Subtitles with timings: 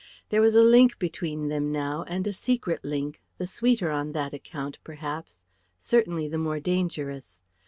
[0.29, 4.33] There was a link between them now, and a secret link, the sweeter on that
[4.33, 5.43] account, perhaps,
[5.77, 7.39] certainly the more dangerous.